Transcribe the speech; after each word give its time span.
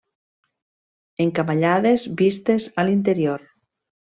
Encavallades 1.27 2.07
vistes 2.23 2.67
a 2.73 2.87
l'interior. 2.89 3.47